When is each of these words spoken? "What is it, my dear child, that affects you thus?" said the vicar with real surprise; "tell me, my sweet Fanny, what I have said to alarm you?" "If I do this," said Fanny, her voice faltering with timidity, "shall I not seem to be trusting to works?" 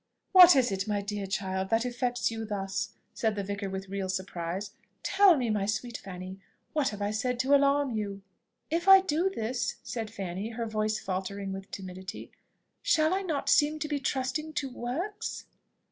"What 0.31 0.55
is 0.55 0.71
it, 0.71 0.87
my 0.87 1.01
dear 1.03 1.27
child, 1.27 1.69
that 1.69 1.85
affects 1.85 2.31
you 2.31 2.43
thus?" 2.43 2.89
said 3.13 3.35
the 3.35 3.43
vicar 3.43 3.69
with 3.69 3.87
real 3.87 4.09
surprise; 4.09 4.71
"tell 5.03 5.37
me, 5.37 5.51
my 5.51 5.67
sweet 5.67 5.95
Fanny, 5.95 6.39
what 6.73 6.91
I 6.91 7.05
have 7.05 7.13
said 7.15 7.39
to 7.41 7.53
alarm 7.53 7.91
you?" 7.91 8.23
"If 8.71 8.87
I 8.87 9.01
do 9.01 9.29
this," 9.29 9.75
said 9.83 10.09
Fanny, 10.09 10.49
her 10.49 10.65
voice 10.65 10.97
faltering 10.99 11.53
with 11.53 11.69
timidity, 11.69 12.31
"shall 12.81 13.13
I 13.13 13.21
not 13.21 13.47
seem 13.47 13.77
to 13.77 13.87
be 13.87 13.99
trusting 13.99 14.53
to 14.53 14.69
works?" 14.71 15.45